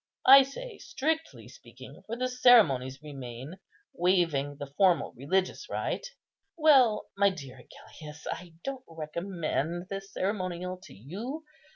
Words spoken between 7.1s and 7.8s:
my dear